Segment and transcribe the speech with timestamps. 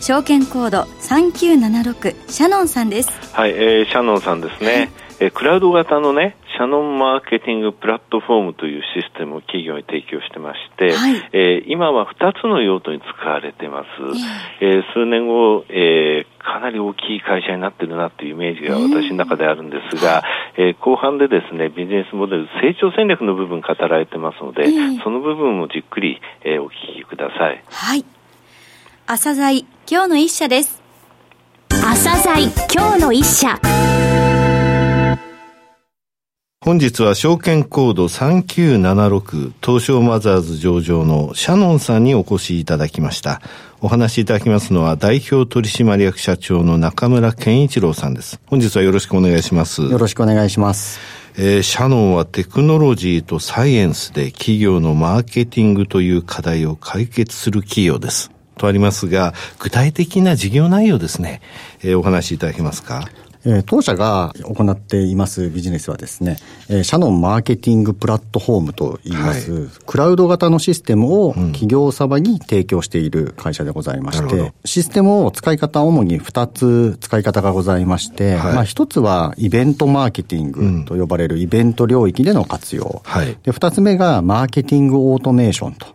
[0.00, 3.10] 証券コード3976シャノンさんです。
[3.36, 4.88] はい、えー、シャノンさんですね、はい、
[5.20, 13.86] えー、クラウド型のねシャノンマーケティングプラットフォームというシステムを企業に提供してまして、はい、えー、今は2つの用途に使われてます、
[14.62, 20.24] えー、えー、数年後、えー、かなり大きい会社になってるなというイメージが私の中であるんですが、
[20.56, 24.64] えー、後半でですねビジネスモデル成長戦略の部分語られてますので、
[25.04, 27.62] その部分をじっくり、えー、お聞きください。
[27.68, 28.04] はい
[29.06, 30.82] 朝鮮今日の一社です
[31.68, 33.58] 朝鮮今日の一社
[36.62, 43.40] 本日は証券コード3976東証マザーズ上場のシャノンさんにお越しいただきました。
[43.80, 48.40] お話しいただきますのは代表取締役社長の中村健一郎さんです。
[48.46, 49.82] 本日はよろしくお願いします。
[49.82, 51.00] よろしくお願いします。
[51.36, 58.30] えー、シャノンはテクノロジーとサイエンスで企業のマーケティングという課題を解決する企業です。
[58.60, 61.40] とありますが、具体的な事業内容ですね、
[61.82, 63.08] えー、お話しいただけますか？
[63.42, 66.36] えー、当社が行っていますビジネスはですね、
[66.68, 85.86] えー、シャノンマーケティングプラットフォームといいます、はい、クラウド型のシステムを企業様に提供している会社でございまして、うん、システムを使い方主に2つ使い方がございまして、はい、まあ1つはイベントマーケティングと呼ばれるイベント領域での活用、はい、で2つ目がマーケティングオートメーションと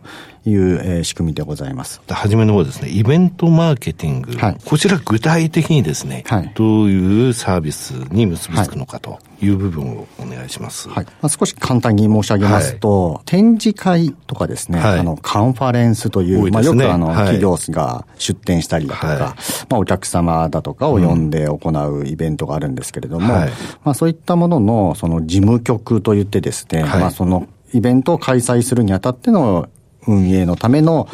[0.46, 2.00] いう、えー、仕組みでございます。
[2.08, 4.32] はじめの方ですね、イベントマーケティング。
[4.36, 10.88] はい、こちら具体的にですね、はい、どういうサービスに結びつくのかという部分をお願いします。
[10.88, 11.04] はい。
[11.04, 19.36] まあ、少し簡単に申し上げますと、はい、展示会とかですね、はい、あの、カンファレンスという、ね、まあ、よくあの、企業が出展したりだとか、
[19.68, 23.34] まあ、お客様だとかを呼んで行うイベントがあるんですけれども、
[23.82, 29.68] まあ、そういったものの、その事務局といってですね、まあ、その、イベントを開催するにあたっての
[30.06, 31.08] 運営のための、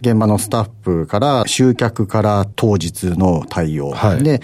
[0.00, 4.40] 現場のスタッフから集客から当日の対応、はい、で、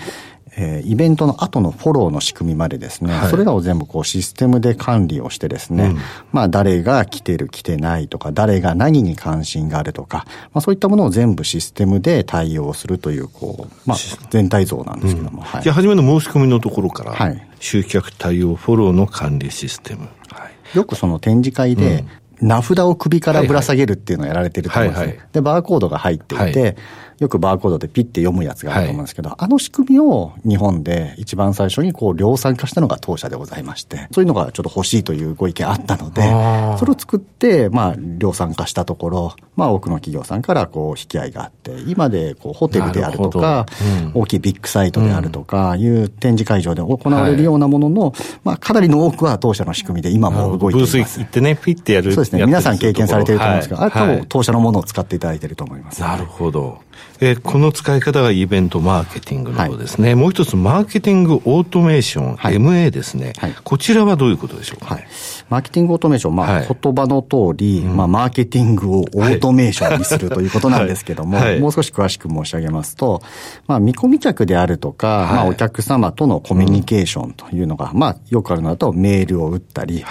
[0.57, 5.99] えー、イベントの後のフォローの仕組みまでですね、はい、それらを全部こうシステムで管理をしてですね、うん、
[6.33, 13.99] まあ誰が来てる来てないとか、誰が何に関心があるとか、まあそういったものを全部システムで対応するという、こう、まあ
[14.31, 15.39] 全体像なんですけども。
[15.39, 15.45] うん。
[15.45, 20.09] はい、じゃあ初めの申し込みのところから、はい、集客対応フォローの管理システム。
[20.31, 22.05] はい、よくその展示会で、
[22.41, 25.07] 名札を首からぶら下げるっていうのをやられてると思うんですね。
[25.07, 26.77] はいはい、で、バーコードが入っていて、はい
[27.19, 36.23] よくバーコードでピッて読むやつがあると思うんですけど、はい、あの仕組みを日本で一番最初にこう量産化したのが当社でございまして、そういうのがちょっと欲しいというご意見あったので、
[36.79, 43.67] それを作って、まあ、量産化したところ、まあ、多くの企業さんからこう引き合いがあって、今でこうホテルであるとか、
[44.15, 48.13] うん、大きいビッグサイトであるとか、いう展示会場で行われるようなものの、はい、
[48.45, 50.97] まあ、かなりの多くは当社の仕組みで今も動いています。
[50.97, 52.45] ブース行ってね、ピッてやるそうですね。
[52.45, 56.01] 皆さん経験されてると思うんですけど、はい、あ多分当社のものを使っていただいてると思います。
[56.01, 56.81] なるほど。
[57.21, 65.07] えー、この使い方がイベントマーケティングの方ですね、はい、もう一つマーケティングオートメーション、はい、MA ですね、はい、こちらはどういうことでしょうか、はい、
[65.49, 73.23] マーケティングオートメーション、まあ、言葉の通り、まあ、マーケティングをオートメーションにするということなんですけども、もう少し詳しく申し上げますと、
[73.67, 80.05] まあ、見込み客であるとか、まあ、お客様とのコミュニケーションというのが、まあ、よくあるのだとメールを打ったり、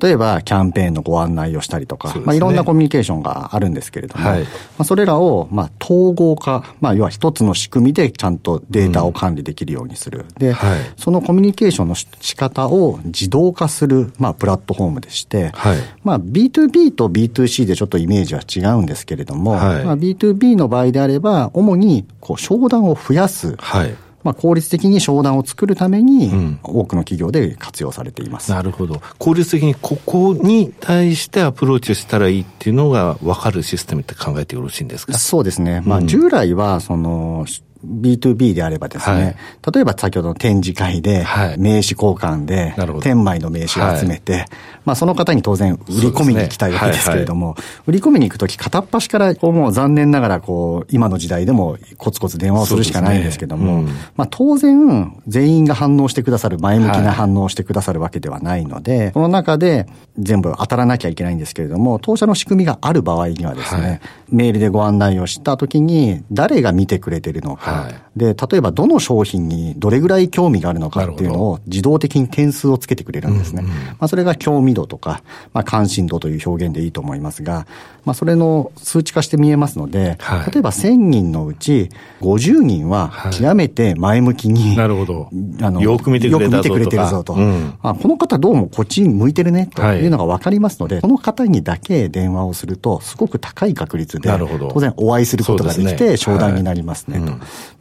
[0.00, 4.36] 例えばキャンペーンのご案内をしたりとか、ね、まあ、いろんなコミュニケーションがあるんですけれども、ま
[4.78, 6.49] あ、それらを、まあ、統合化、
[6.80, 10.26] まあ、要は一つの仕組みでちゃんとデータを管理できるようにする。
[10.38, 23.56] で、はい、そのコミュニケーションの仕方を自動化する、まあ、プラットフォームでして、はい、まあ、B2B と B2C でちょっとイメージは違うんですけれども、はい、まあ、B2B の場合であれば、主にこう商談を増やす。
[23.56, 29.00] はいまあ、効率的に商談を作るために、多くの企業で活用されています、うん、なるほど。
[29.18, 35.14] 効率的にここに対してアプローチしたらいいっていうのが分かるシステムって考えてよろしいんですか？
[35.14, 35.82] そうですね。
[35.84, 37.46] まあ、従来は、その、
[37.84, 39.36] B2B であればですね、はい、
[39.74, 41.24] 例えば先ほどの展示会で、
[41.58, 44.46] 名刺交換で、天枚の名刺を集めて、はい、
[44.84, 53.84] まあその方に当然売り込みに行きたいわけですけれども、ねはいはい、売り込みに行くとき片っ端からこうもう残念ながらこう今の時代でもコツコツ電話をするしかないんですけども、ね。
[53.84, 53.86] うん、
[54.16, 59.86] まあ当然全員が反応してくださる前向きな反応をしてくださるわけではないので、その中で
[60.18, 73.62] 全部当たらなきゃいけないんですけれども、当社の仕組みがある場合にはですね、メールでご案内をしたときに誰が見てくれてるのか、はい、で、例えばどの商品にどれぐらい興味があるのかっていうのを自動的に点数をつけてくれるんですね。
[73.64, 75.22] うんうん、まあ、それが興味度とか、
[75.52, 77.66] まあ、関心度という表現でいいと思いますが、
[78.04, 81.90] まあ、それの数値化して見えますので、はい、例えば1000人のうち
[82.20, 85.28] 50人は極めて前向きに、なるほど。
[85.60, 87.34] あの、よく見てくれてるぞと。
[87.34, 94.30] うん、あこの方どうもこっちに向いてるねというのが分かりますので、はい、この方にだけ電話をすると、すごく高い確率で、
[94.72, 97.32] 当然お会いすることができて、商談になりますね、と、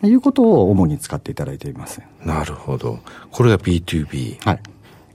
[0.04, 2.02] いうことを主に使っていただいています。
[2.24, 3.00] なるほど。
[3.32, 4.38] これが B2B。
[4.46, 4.60] はい。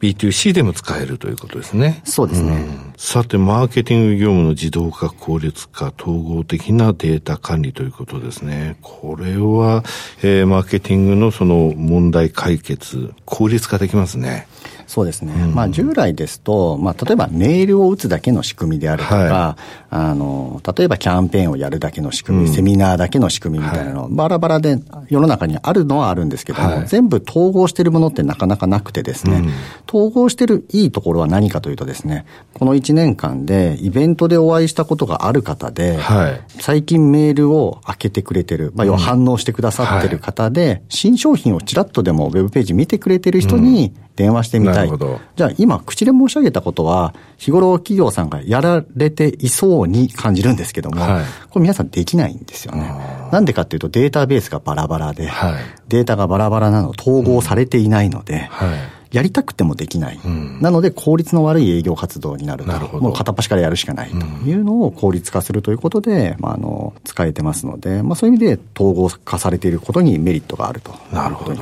[0.00, 2.02] B2C でも使えるということですね。
[2.04, 2.56] そうですね。
[2.56, 8.76] うん、さて、マーケティング業務の自動化、効率化、統合的なデータ管理ということですね。
[8.82, 9.82] これは、
[10.22, 14.46] えー、マーケティングのその問題解決、効率化できますね。
[14.86, 24.78] そうですね、うん、まあ、従来ですと、まあ、例えばメールを打つだけの仕組みであるとか、はい、あの例えばキャンペーンをやるだけの仕組み、うん、セミナーだけの仕組みみたいなの、はい、バラバラで
[25.08, 29.50] 世の中にあるのはあるんですけども、はい、全部統合しているものってなかなかなくてですね、うん、
[29.88, 35.98] 統合してるいいところは何かというとですね、この1年間でイベントでお会いしたことがある方で、
[36.60, 44.90] 最近メールを開けてくれてる、まあ、要は反応してくださってる方で、新商品をちらっとでもウェブページ見てくれてる人に、電話してみたい。
[45.36, 52.94] じゃあ今、口で申し上げたことは、日頃企業さんがやられていそうに感じるんですけども、はい、これ皆さんできないんですよね。
[53.32, 55.54] なんでかっていうとデータベースがバラバラで、はい、
[55.88, 58.78] データがバラバラなの、統合されていないので、うんはい
[59.14, 70.92] やりたくてもできない、うん、なので効率の悪い営業活動になると、るもう片っ端からやるしかないというのを効率化するということで、まあ、あの使えてますので、まあ、そういう意味で統合化されていることにメリットがあると。
[71.12, 71.54] なるほど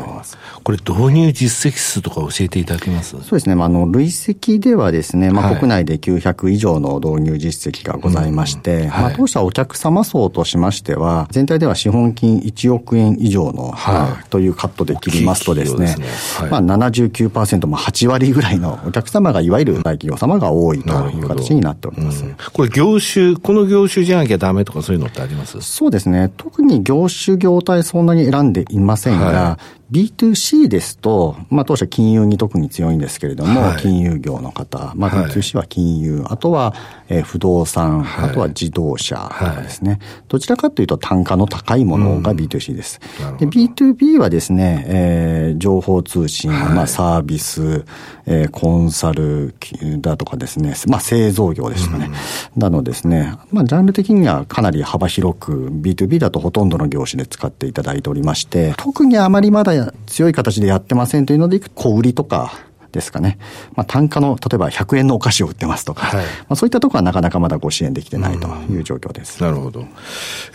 [0.65, 3.11] これ、導入実績数とか教えていただけます？
[3.11, 16.07] そうですね、まあ、あの累積ではですね、まあ、国内で900以上の導入実績がございまして、はい、まあ、当社お客様層としましては、全体では資本金1億円以上の、はい、というカットで切りますとですね、すね。
[16.39, 22.25] はい、まあ79%、まあ、8割割ぐらいのお客様がいわゆる大企業様が多いという形になっております。
[22.53, 25.61] これ業種、この業種じゃなきゃダメとかそういうのってあります？
[25.61, 26.33] そうですね。
[26.37, 36.75] 特に業種業態そんなに選んでいませんが、はい B2C ですと、まあ、当社金融に特に強いんですけれども、はい、金融業の方、まあ、B2C は金融、はい、あとは、
[37.11, 39.99] えー、不動産、はい、あとは自動車とかですね、
[40.29, 43.01] どちらかというと単価の高いものが B2C です。
[43.21, 47.85] うん、で B2B はですね、えー、情報通信、まあ、サービス、
[48.27, 49.55] えー、コンサル
[50.01, 52.11] だとかですね、まあ、製造業ですかね、
[52.57, 62.53] うん、なのですね、まあ、ジャンル的にはかなり幅広く B2B だとほとんどの業種で使っていただいておりまして、特にあまりまだ強い形でやってませんというので小売りとか、
[62.93, 63.39] ですかね。
[63.75, 69.43] まあ、単価の、例えば100円のお菓子を売ってますとか、はい、まあ、そういったところはなかなかまだご支援できてないという状況です。
[69.43, 69.87] なるほど。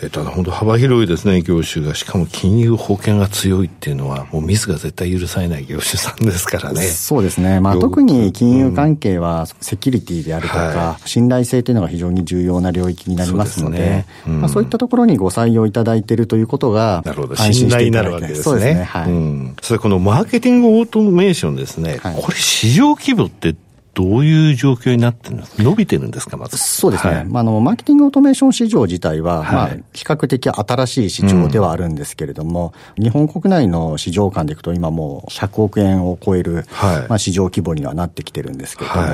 [0.02, 1.94] えっと、本当幅広いですね、業種が。
[1.94, 6.82] しかも金融保険が強いっていうのは、もうミスが絶対許されない業種さんですからね。
[6.82, 7.60] そうですね。
[7.60, 17.36] まあ、特に金融関係は、セキュリティであるとか、はい、信頼性というのが非常に重要な領域になりますので、ねうん、まあ、そういったところにご採用いただいているということが、なるほど。
[17.36, 18.42] 信頼になるわけですね。
[18.42, 18.84] そうですね。
[18.84, 19.10] はい。
[19.10, 21.98] うん、それこのマーケティングオートメーションですね。
[22.02, 23.56] はい、これ市場規模って
[23.94, 26.58] どういう状況になってるんですか伸びてるんですか、まず。
[26.58, 27.14] そうですね。
[27.14, 39.06] はい、まあ、あの、マーケティングオートメーション市場自体は、はい、まあ、比較的新しい市場ではあるんですけれども、うん、日本国内の市場間でいくと、今もう100億円を超える、はい、まあ、市場規模にはなってきてるんですけれども、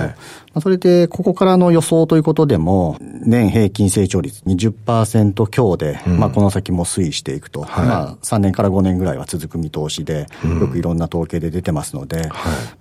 [0.55, 10.29] まあ、それで、ここからの予想ということでも、年平均成長率20%強で、うん、まあ、この先も推移していくと、はい、まあ、3年から5年ぐらいは続く見通しで、
[10.61, 12.31] よくいろんな統計で出てますので、うん、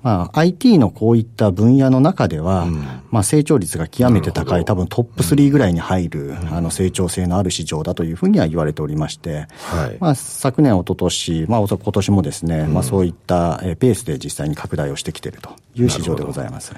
[0.03, 16.74] まあ、IT のこういった分野の中では、うん、まあ、成長率が極めて高い、多分トップ3ぐらいに入る、あの、成長性のある市場だというふうには言われておりまして、はい、まあ、昨年、一昨年まあ、今年もですね、まあ、そういったペースで実際に拡大をしてきているという市場でございます。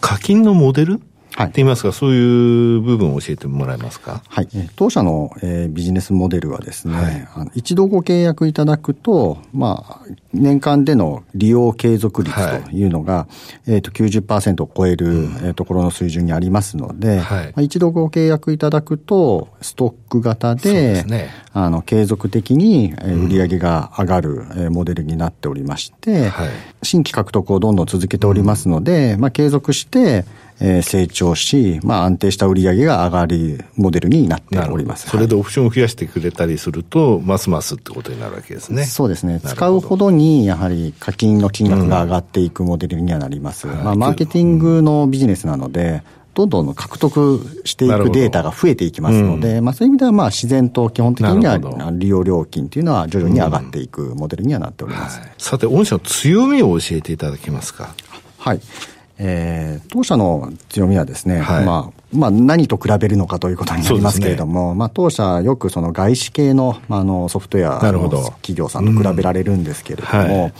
[0.00, 1.00] 課金のモデル？
[1.36, 1.46] はい。
[1.46, 4.22] って言いますか、そういう部分を教えてもらえますか？
[4.28, 4.48] はい。
[4.76, 10.00] 当社の、えー、ビジネスモデルはですね、はい、あの一度ご契約いただくと、まあ、
[10.34, 12.34] 年間での利用継続率
[12.64, 12.84] とい。
[12.84, 13.28] うのが、は
[13.66, 26.48] い、えっ、ー、と、90%を超える、うん、えー、ところの水準にありますので、はい、まあ、一度ご契約いただくと、ストック型で、でね、あの、継続的に、えー、売上が上がる、うん、えー、モデルになっておりまして、はい、
[26.82, 30.24] 新規獲得をどんどん続けておりますので、うん、まあ、継続して、
[30.62, 35.08] え成長し、まあ、安定した売り上げが上がるモデルになっております。
[35.08, 38.84] それでオプションを増やしてくれたりすると、ますますってことになるわけですね。
[38.84, 39.40] そうですね。
[39.42, 43.68] 使うほどに、やはり課金の金額が上がっていくモデルにはなります。
[43.68, 46.02] うん、まあ、マーケティングのビジネスなので、
[46.34, 51.58] どんどん獲得していくデータが増えていきますので、うん、まあ、そういう意味ではまあ自然と基本的には
[51.92, 55.16] 利用料金というのは徐々に上がっていくモデルにはなっております。
[55.16, 57.94] うんはい、さて、御社の強みを教えていただけますか？
[58.38, 58.60] はい。
[59.22, 70.52] えー、当社の強みはですね、はい、まあ、まあ、何と比べるのかということになりますけれども、ね、まあ、当社よくその外資系の,、まあ、あのソフトウェアの企業さんと比べられるんですけれども、うんはい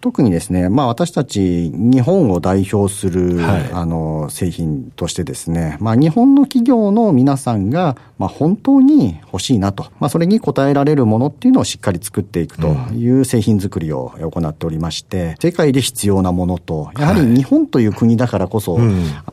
[0.00, 18.78] 特にですね、まあ私たち日本を代表する、はい、あの製品としてですね、まあ日本の企業の皆さんが、まあ本当に欲しいなと、まあそれに応えられるものっていうのをしっかり作っていくという製品作りを行っておりまして、世界で必要なものと、やはり日本という国だからこそ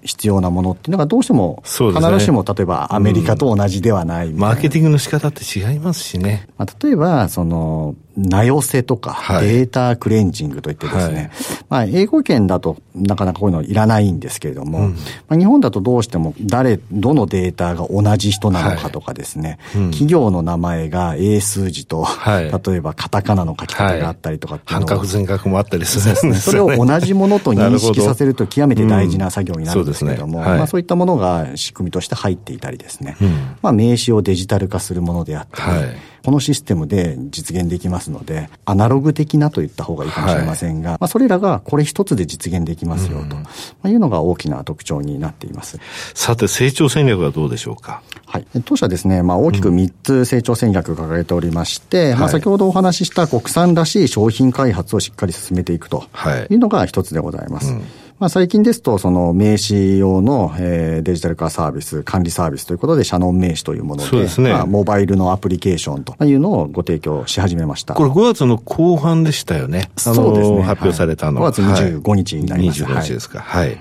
[0.03, 6.48] 必要なものっていうのがどうしても、必ずしも例えばアメリカと同じではないマーケティングの仕方って違いますしね。
[6.57, 11.29] まあ例えば、その、名寄せとか、はい、データクレンジングといってですね、はい、
[11.69, 14.95] まあ、英語圏だとなかなかこういうのいらないんですけれども、うん、
[15.27, 19.81] まあ、日本だとどうしても誰、どのデータが同じ人なのかとかですね、はい。
[19.84, 26.36] うん、企業の名前が英数字と、例えばカタカナの書き方があったりとかっていうのは、半角全角もあったりするんですね。
[26.39, 33.17] それを同じものと認識させると極めて大事な作業になるんですけれども、うんね、まあ、そういったものが仕組みとして入っていたりですね、
[33.62, 35.88] まあ、名刺をデジタル化するものであったり、
[36.25, 43.36] このシステムで実現できますので、アナログ的なと言った方がいいかもしれませんが、はい、まあ、それらがこれ一つで実現できますよと、
[43.84, 45.79] まいうのが大きな特徴になっています。
[46.15, 48.01] さて、成長戦略はどうでしょうか？
[48.25, 48.48] はい。
[48.65, 56.05] 当社ですね、まあ、大きく3つ成長戦略を掲げておりまして、うん、まあ、先ほどお話しした国産らしい商品開発をしっかり進めていくと
[56.50, 57.72] いうのが一つでございます。
[57.72, 57.84] うん
[58.17, 67.93] まあ、最近ですと、その名刺用の、えー、デジタル化サービス、管理サービスということで、シャノン名刺というもので、でね、まあ、モバイルのアプリケーションというのをご提供し始めました。
[67.93, 69.89] これ5月の後半でしたよね。
[69.98, 70.62] そうですね。
[70.62, 71.51] 発表されたのは。
[71.51, 72.86] 5月25日になります。
[72.86, 73.41] はい、25日ですか。
[73.41, 73.77] はい、はい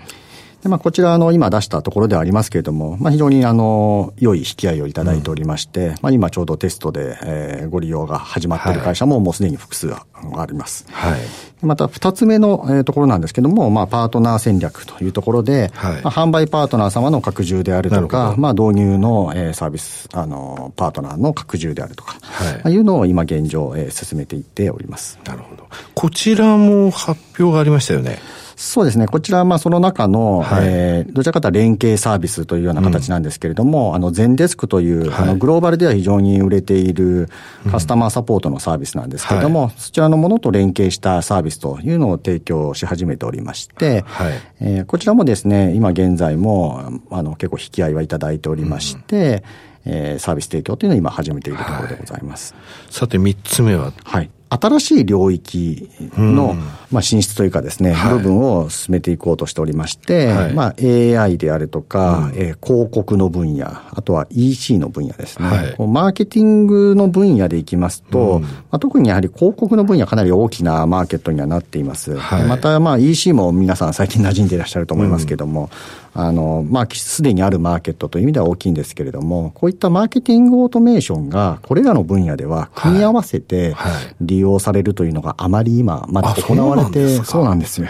[0.65, 10.07] で、まあ、こちら、あの、今出したところではありますけれども、まあ、非常に、あの、良い引き合いをいただいておりまして、うん、まあ、今ちょうどテストで、えー、ご利用が始まっている会社ももうすでに複数あ
[10.47, 10.87] ります。
[10.91, 11.21] はい。
[11.61, 22.55] また、二つ目の、えー、ところなんですけども、まあ、パートナー戦略というところで、はい、まあ、販売パートナー様の拡充であるとか、まあ、導入の、えー、サービス、あの、パートナーの拡充であるとか、はい。
[22.55, 25.19] まあ、いうのを今現状、えー、進めていっております。
[25.27, 25.69] なるほど。
[25.95, 28.19] こちらも発表がありましたよね。
[28.57, 29.07] そうですね。
[29.07, 37.29] こちらはまあその中の、はい、えー、どちらかというと連携サービスというような形なんですけれども、うん、あの、全デスクという、はい、あの、グローバルでは非常に売れている
[37.71, 49.45] カスタマーサポートのサービスなんですけれども、うんはい、そちらのものと連携したサービスというのを提供し始めておりまして、はい、えー、こちらもですね、今現在も、あの、結構引き合いはいただいておりまして、
[49.87, 52.55] うん、えー、サービス提供というのを今始めているところでございます。
[52.89, 53.93] さて、三つ目は？
[54.05, 54.31] はい。
[54.61, 56.57] 新しい領域の、
[56.91, 65.49] まあ、進出というかですね、部分を進めていこうとしておりまして、はい、まあ、AI であるとか、うん、えー、広告の分野、あとは EC の分野ですね。
[65.49, 72.17] はい、マーケティングの分野でいきますと、うん、まあ、特にやはり広告の分野かなり大きなマーケットにはなっています。
[72.17, 75.69] はい、また、まあ、EC も皆さん最近馴染んでいらっしゃると思いますけども、うん、
[76.15, 83.75] あの、まあ、すでにあるマーケットという意味では大きいんですけれども、こういったマーケティングオートメーションが、これらの分野では組み合わせて
[84.21, 87.89] 利用されるというのがあまり今、まだ行われて、そうなんですよ。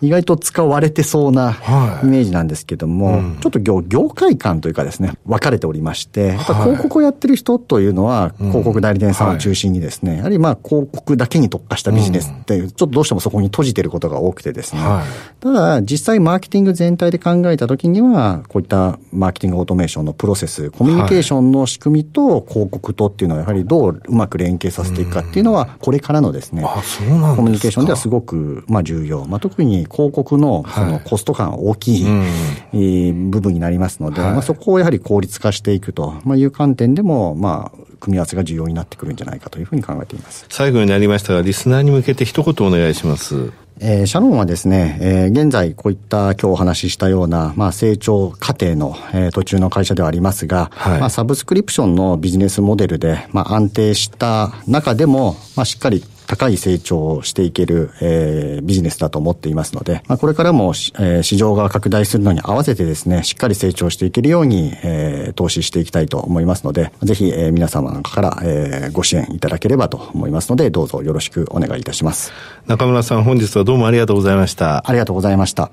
[0.00, 1.56] 意外と使われてそうな
[2.02, 29.24] イメージなんですけども、はいうん、ちょっと業業界観というかですね、分かれておりまして、広告をやってる人というのは、広告代理店さんを中心にですね、うんはい、やはりまあ広告だけに特化したビジネスって、ちょっとどうしてもそこに閉じてることが多くてですね、はい、ただ実際マーケティング全体で考えたときには、こういったマーケティングオートメーションのプロセス、コミュニケーションの仕組みと広告とっていうのはやはりどううまく連携させていくかっていうのは、これからのですね、コミュニケーションではすごく、まあ、重要。
[29.26, 32.24] まあ、特に広告のそのコスト感大きい、は
[32.72, 40.46] い部分になりますので、はい、まあ、そこをやはり効率化していくという観点でも、まあ、組み合わせが重要になってくるんじゃないかというふうに考えています。
[40.48, 43.52] 最後になりましたが、リスナーに向けて一言お願いします。
[43.78, 60.68] えー、シャノンはですね、えー、現在こういった今日お話ししたような、まあ、成長過程の、えー、途中の会社ではありますが、はい、まあ、サブスクリプションのビジネスモデルで、まあ、安定した中でも、まあ、しっかり高い成長をしていける、えー、ビジネスだと思っていますので、まあ、これからも、
[60.98, 72.32] えー、市場が拡大するのに合わせてですね、しっかり成長していけるように、えー、投資していきたいと思いますので、ぜひ、えー、皆様から、えー、ご支援いただければと思いますので、どうぞよろしくお願いいたします。
[72.66, 74.88] 中村さん、本日はどうもありがとうございました。
[74.88, 75.70] ありがとうございました。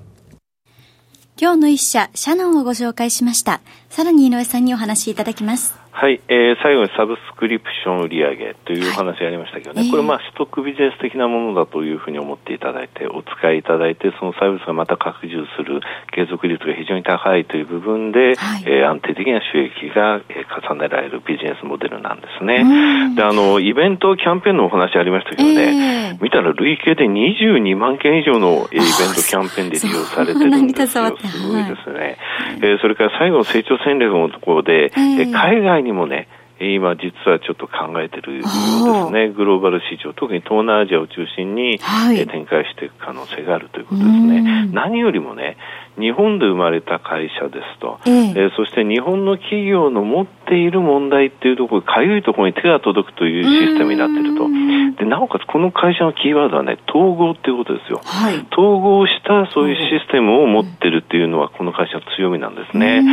[1.40, 3.62] 今日の一社、シャノンをご紹介しました。
[3.90, 5.83] さらに井上さんにお話しいただきます。
[5.94, 15.82] はい、えー、最後にサブスクリプション売上というお話がありましたけどね、はい、これ、まあ、ストックビジネス的なものだというふうに思っていただいて、お使いいただいて、そのサービスがまた拡充する、
[16.12, 22.66] 継続率が非常に高いという部分で、はい、えー、安定的な収益が、えー、重ねられるビジネスモデルなんですね。
[23.16, 31.16] であのイベント、キャンペーンのお話ありましたけどね、えー、見たら累計で22万件以上のイベント、キャンペーンで利用されてるんですよ。
[31.16, 32.00] すごいですね。
[32.00, 32.18] はい、
[32.64, 36.28] えー、それから最後の成長戦略のところで、えー、海外にもね、
[36.60, 39.30] 今実はちょっと考えてるようですね。
[39.30, 44.70] グローバル市場、特に東南アジアを中心に、はい、展開していく可能性があるということですね。
[44.72, 45.58] 何よりもね、
[46.00, 54.48] 日本で生まれた会社ですと、えー、えー、そして日本の企業の持っている問題っていうところ、かゆいところに手が届くというシステムになっていると。
[54.98, 58.02] で、なおかつこの会社のキーワードはね、統合っていうことですよ。
[58.04, 63.04] はい、統合したそういうシステムを持ってるっていうのは、この会社の強みなんですね。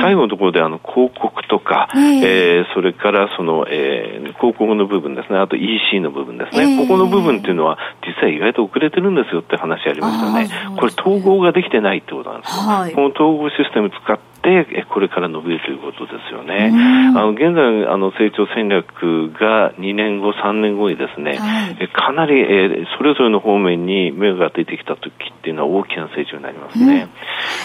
[0.00, 10.76] 最後のところであの広告とか、えー、えー、それからその、えー、広告の部分ですね、あと EC の部分ですね、えー、ここの部分っていうのは、実は意外と遅れてるんですよって話ありましたね。
[10.76, 12.62] これ統合ができてないってことなんですよ。
[12.62, 16.72] はい、この統合システム使って、これから伸びるということですよね。
[17.16, 27.08] あの現在あの成長戦略が2年後、3年後にですね、はい、かなり、えそれぞれの方面に芽が出てきた時っていうのは大きな成長になりますね。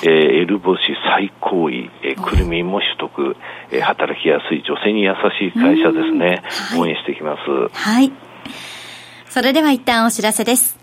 [0.03, 0.81] うん、えー、エルボシ
[1.15, 3.35] 最高位、えー、くるみも取得、
[3.71, 6.43] えー、働きやすい女性に優しい会社ですね。
[6.77, 7.41] 応援していきます。
[7.73, 8.11] はい。
[9.29, 10.82] それでは一旦お知らせです。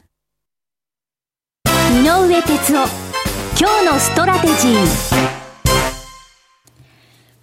[1.91, 2.87] 井上哲夫
[3.59, 5.30] 今日のストラテジー。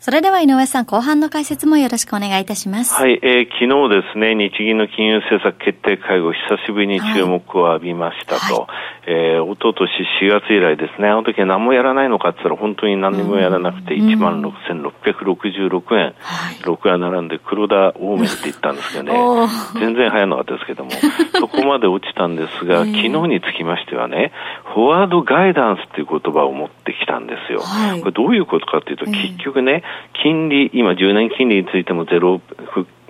[0.01, 2.95] それでは井上さん、後半の解説もよろしくお願いいたします。
[2.95, 8.67] はい、えー、昨日ですね、日銀の金融政策決定会合、久しぶりに注目を浴びましたと、は
[9.09, 9.91] い、えー、おととし
[10.23, 16.15] 4月以来ですね、あの時は何もやらないのかって言ったら、本当に何もやらなくて、1万6666円、
[16.63, 19.49] 6が並んで黒田多めって言ったんですけどね、
[19.81, 24.31] 全然早なかったですけども、そこまで落ちたんですが、 昨日につきましてはね、
[24.75, 27.61] フォワードガイダンスっていう言葉を持ってきたんですよ。
[27.61, 29.83] はい、これどういうことかっていうと、結局ね、
[30.23, 32.41] 金利、今10年金利についてもゼロ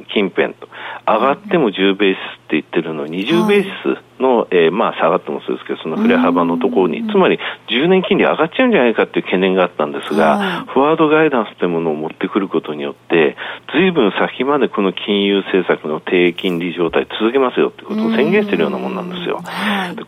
[0.07, 0.69] 近辺と、
[1.07, 13.37] 上がっても10ベースって言ってるのに、20ベースの、えー、まあ下がってもそうですけど、その振れ幅のところに、つまり10年金利上がっちゃうんじゃないかっていう懸念があったんですが、フォワードガイダンスというものを持ってくることによって、
[13.73, 19.41] ずいぶん先までこの金融政策の低金利状態続けますよってことを宣言しているようなものなんですよ。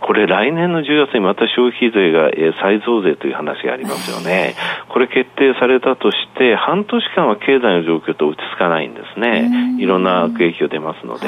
[0.01, 4.55] これ来年の10月にまた消費税が、えー、再増税という話がありますよね。
[4.89, 9.51] これ決定されたとして、半年間は経済の状況と落ち着かないんですね。
[9.81, 11.27] いろんな悪影響出ますので、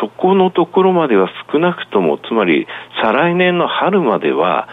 [0.00, 2.66] そこのところまでは少なくともつまり
[3.02, 4.68] 再来年の春までは、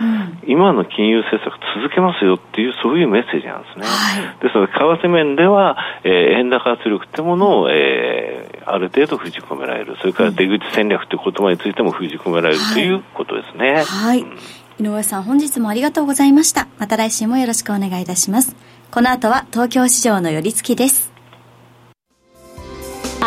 [0.48, 3.86] 今の金融政策続けますよっていう、そういうメッセージなんですね。
[3.86, 9.98] はい、ですので、為替面では、えー、円高圧力ってものを、えー、ある程度封じ込められる。
[10.00, 13.84] それから出口戦略という言葉についても封じ込められる、ということですね。
[13.84, 14.22] はい。
[14.22, 14.38] うん
[14.80, 16.68] 井上さん本日もありがとうございました。
[16.80, 18.56] また来週もよろしくお願いいたします。
[18.90, 21.11] この後は東京市場の寄り付きです。